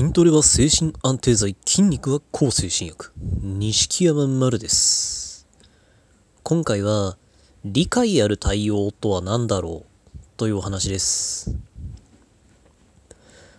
[0.00, 3.12] 筋トレは精神安定剤、筋肉は抗精神薬。
[3.42, 5.46] 錦山丸です。
[6.42, 7.18] 今回は、
[7.66, 11.54] 理解ある対応とは何だろうというお話です。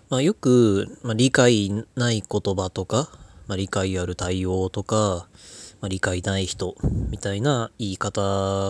[0.10, 3.10] まあ、よく、まあ、理解ない言葉とか、
[3.46, 5.28] まあ、理解ある対応とか、
[5.80, 6.76] まあ、理解ない人
[7.12, 8.20] みたいな言い方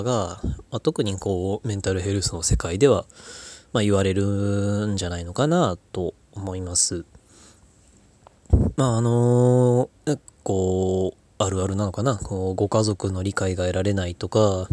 [0.04, 3.06] が、まあ、特にこうメンタルヘルスの世界では、
[3.72, 7.06] まあ、言われるんじゃないのかなと思います。
[8.76, 12.18] まああのーこうあるあるなのかな？
[12.18, 14.68] こうご家族の理解が得られないとか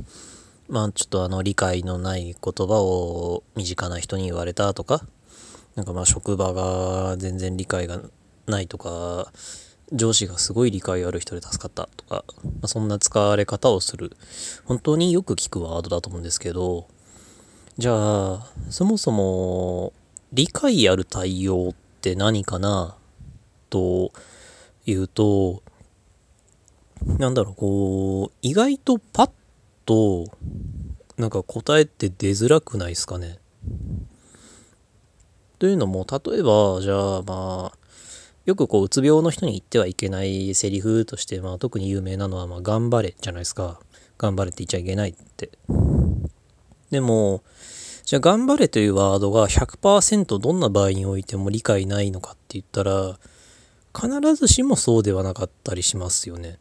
[0.69, 5.03] まあちょっとあの理解のない言葉を身近な人に言われたとか
[5.77, 8.01] なんかまあ職場が全然理解が
[8.47, 9.31] ないとか
[9.93, 14.17] 上司がすごい理解ある人で助かったとか、まあ、そんな使われ方をする。
[14.65, 16.89] 本当によく聞くワードだと思うんですけど
[17.77, 17.93] じゃ
[18.35, 19.93] あそもそも
[20.33, 22.95] 理解ある対応って何かな？
[23.71, 24.13] と
[24.87, 25.63] いうと
[27.05, 29.31] なんだろうこう意外とパッ
[29.85, 30.27] と
[31.17, 33.39] なんか答えって出づらくないですかね。
[35.59, 37.79] というのも例えばじゃあまあ
[38.47, 43.81] よくこううつ病の人に言ってはいけないセリフとして、まあ、特に有名なのは、まあ、頑張れじゃないですか。
[44.17, 45.51] 頑張れって言っちゃいけないって。
[46.91, 47.43] でも
[48.05, 53.19] じゃあ頑張れというワードが100%どんな場合においても理解ないのかって言ったら
[53.99, 56.59] 必ずしもそうではなかったりしますよね。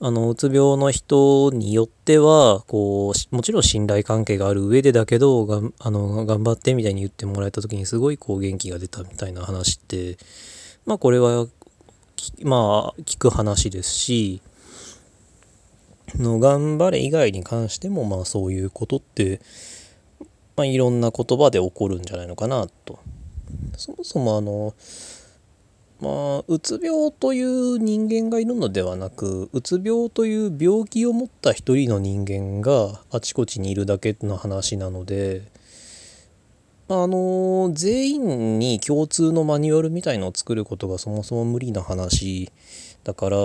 [0.00, 10.18] あのうつ病の人によってはこうもちろん信頼関係がある上でだけどがあの頑張ってみたいに言ってもらえた時にすごいこう元気が出たみたいな話って
[10.86, 11.46] まあこれは
[12.42, 14.42] まあ聞く話ですし
[16.16, 19.40] の頑張れ以外に関してもまあそういうことって
[20.56, 22.98] まあ、いろんな言葉で起こるんじゃないのかなと。
[23.76, 24.74] そもそもあの
[26.02, 26.08] ま
[26.40, 35.42] あうつ病という人間がいるのではなくうつ病という病気を持った一人の人間があちこちにいるだけの話なので
[36.88, 42.50] あの全員に共通のマニュアルみたいのを作ることがそもそも無理な話
[43.04, 43.38] だから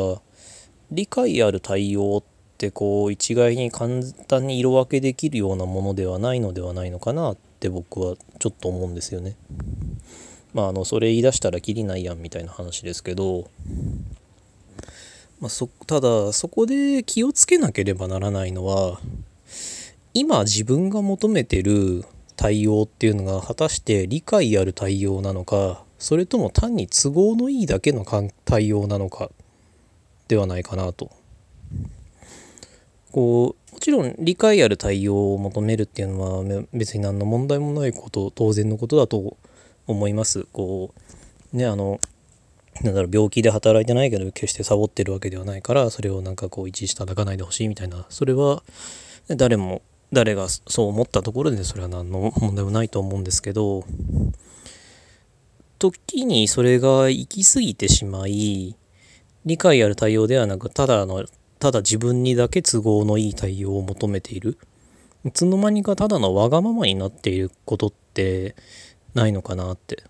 [0.92, 9.36] 理解ある対応ってってこう一概に簡単に色分けできるようなものではないのではないのかなって僕はちょっと思うんですよね。
[10.58, 13.52] まああのそれ言い出したらきりないやんみたいな話ですけど、
[15.40, 19.00] まあ、そただそこで気をつけなければならないのは
[20.16, 28.04] 今自分が求めてる対応っていうのが果たして理解ある対応なのかそれとも単に都合のいいだけの
[28.44, 29.30] 対応なのか
[30.28, 31.12] ではないかなと。
[33.12, 39.38] こうもちろん理解ある対応を求めるっていうのは別に何の問題もないこと当然のことだと
[39.88, 40.46] 思います。
[40.52, 40.94] こ
[41.54, 42.00] うねあの
[42.84, 48.06] なんだろう病気で働いてないけど決してサボってるわけではないからそれをなんかこう一時叩かないでほしいみたいな。
[48.10, 48.64] それは
[49.30, 49.82] 誰も
[50.14, 53.84] 誰がそう思ったところでそれは何の問題もないと思うんですけど
[55.80, 58.76] 時にそれが行き過ぎてしまい
[59.46, 61.26] 理解ある対応ではなくただの
[61.60, 64.58] ただ自分にだけ都合のいい対応を求めている。
[65.26, 68.56] いつの間にかただのわがままになっていることって
[69.14, 70.04] ないのかなって。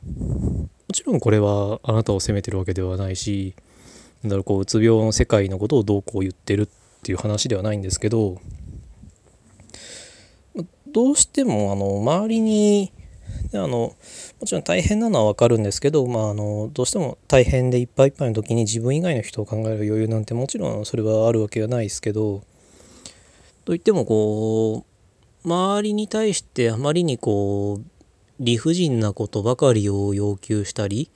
[0.88, 3.56] もちろんこれはあなたを責めてるわけではないし
[4.24, 6.68] なんだろうこううつ病の世界のことをどうこう言ってるっ
[7.04, 8.40] ていう話ではないんですけど
[10.88, 12.94] どうしてもあの周りに
[13.54, 13.96] あのも
[14.46, 22.44] ちろん大変なのは分かるんですけど、まあ、あのどうしても大変でいっぱいいっぱいの時に自分以外の人を考える余裕なんてもちろんそれはあるわけはないですけど
[23.66, 24.86] といってもこ
[25.44, 27.97] う周りに対してあまりにこう
[28.40, 31.10] 理不尽なことばかりを要求したり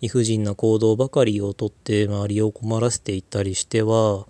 [0.00, 4.26] 理不尽な行動ばかりをとって周りを困らせていったりしては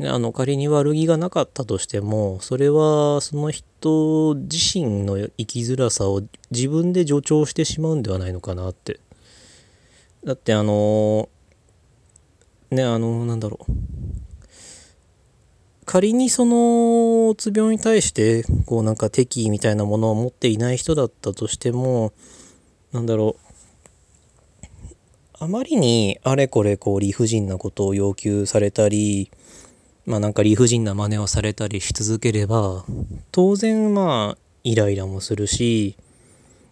[0.00, 9.00] あの仮に悪気がなかったとしてもそれはその人自身の生きづらさを自分で助長してしまうんではないのかなって。
[10.24, 11.28] だってあの
[12.70, 13.95] ねあのなんだろう。
[15.86, 22.12] 仮にそのうつ病に対してこうなんか敵意みたいなものを持っていない人だったとしても
[22.92, 23.46] なんだろう。
[25.38, 29.30] あまりにあれこれこう理不尽なことを要求されたり
[30.06, 32.84] まあなんか理不尽な真似をされたりし続ければ
[33.32, 35.96] 当然まあイライラもするし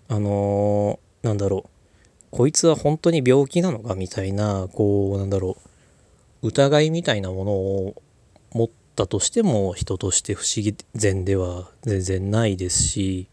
[0.08, 1.70] あのー、なんだろう。
[2.32, 5.56] こいつは本当に病気なのかみたいなこうなんだろ
[6.42, 6.48] う。
[6.48, 8.02] 疑いみたいなものを
[8.52, 13.28] 持ってたとしても人として不思議然では全然ないですし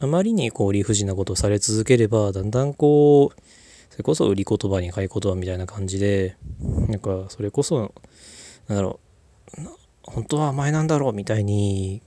[0.00, 3.40] あまりにこう理不尽なことをされ続ければだんだんこう
[3.90, 6.36] それこそ売り言葉に買い言葉みたいな感じで
[6.88, 7.92] なんかそれこそ
[8.68, 8.98] なんだろ
[9.58, 9.60] う
[10.02, 12.02] 本当は甘えなんだろうみたいに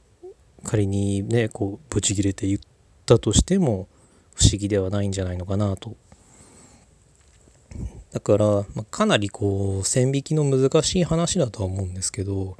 [0.63, 2.59] 仮にねこうブチ切れて言っ
[3.05, 3.87] たとしても
[4.33, 5.95] 不思議ではないんじゃないのかなと
[8.15, 12.55] だから、まあ、かなりこう線引きの難しい話だとは思うんですけど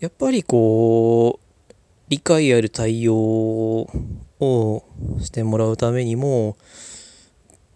[0.00, 1.72] やっぱりこう
[2.08, 3.88] 理解ある対応
[4.40, 4.84] を
[5.20, 6.56] してもらうためにも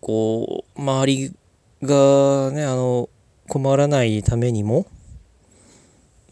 [0.01, 1.33] こう周り
[1.85, 3.09] がねあの
[3.49, 4.87] 困らないためにも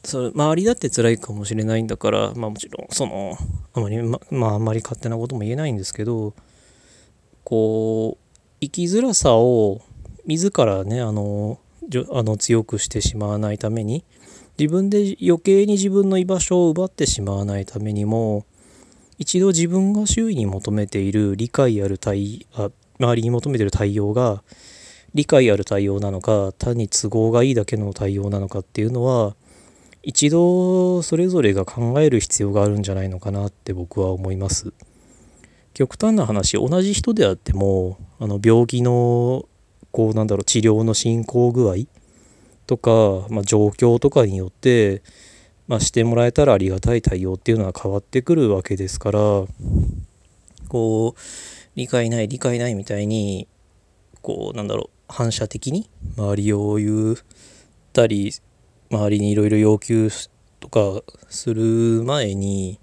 [0.02, 3.36] それ周りだって辛いかもしれないんだからまあもちろんその
[3.72, 6.34] あまりままああんまり勝手なことも言えないんですけど
[7.44, 9.82] こう生きづらさを
[10.30, 11.58] 自らねあの
[12.12, 14.04] あの強くしてしまわないために
[14.56, 18.46] 自分で余計に自分の居場所を奪ってしまわないためにも
[19.18, 24.44] 一度自分が周囲に求めている理解ある対あ周りに求めている対応が
[25.14, 29.34] 理解ある対応なのか単に都合がいいだけの対応なのかっていうのは
[30.04, 34.72] 一度それぞれが考える必要があるんじゃないのかなって僕は思います。
[35.74, 39.46] 極端な話同じ人であってもあの病気の
[39.92, 41.86] こうなんだろう治療の進行具合
[42.66, 45.02] とか、まあ、状況とかによって、
[45.66, 49.20] まあ、してもらえたらありがたい対応っていうのは変わってくるわけですから
[50.68, 51.20] こう
[51.74, 53.48] 理解ない理解ないみたいに
[54.22, 57.16] こうなんだろう反射的に周りを言っ
[57.92, 58.32] たり
[58.90, 60.10] 周りにいろいろ要求
[60.60, 62.78] とかする前に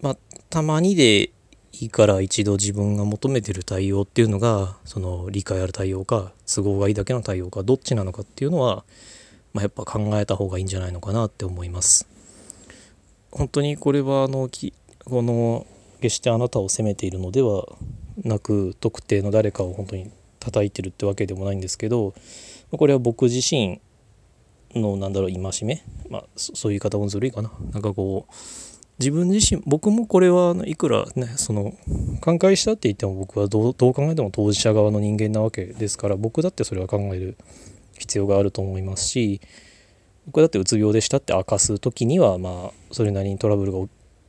[0.00, 0.16] まあ
[0.48, 1.30] たまにで
[1.78, 8.84] いいから一度自分が求めてる対応っていうのがその理解ある対応か都合がいいだけの対応かどっちなのかっていうのは、
[9.52, 12.08] まあ、やっぱ考えた方がいいんじゃないのかなって思います。
[13.30, 14.72] 本当にこれはあのき
[15.04, 15.66] この
[16.00, 17.66] 決してあなたを責めているのでは
[18.24, 22.14] なく特定の誰かを本当に叩いてるってわけでもないんですけど
[22.70, 23.80] これは僕自身
[24.74, 28.32] のなんだろう戒め、まあ、そういう言い方もずるいかななんかこう
[28.98, 31.74] 自分自身僕もこれはいくらねその
[32.20, 37.36] 寛解したって言っても僕はどう考えても当事者側の人間なわけですから僕だってそれは考える
[37.98, 39.40] 必要があると思いますし
[40.26, 43.78] 僕だってうつ病でしたって明かす時にはまあそれなりにトラブルが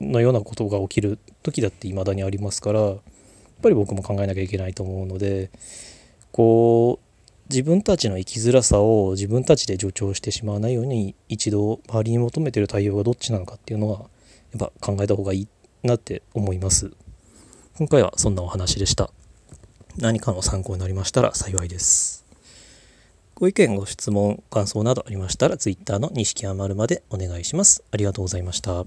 [0.02, 3.00] のようなことが起きる時だって未だにありますからやっ
[3.63, 5.50] ぱり僕も考えなきゃいけないと思うので
[6.31, 7.08] こう
[7.50, 14.02] 自分たちの生きづらさを自分たちで助長してしまわないように一度周りに求めてる対応がどっちなのかっていうのは
[14.54, 15.48] やっぱ考えた方がいい
[15.84, 16.92] なって思います。
[17.78, 19.12] 今回はそんなお話でした。
[19.98, 22.26] 何かの参考になりましたら幸いです。
[23.36, 27.84] ご意見ご質問感想などありましたら Twitter の錦山丸までお願いします。
[27.92, 28.86] ありがとうございました。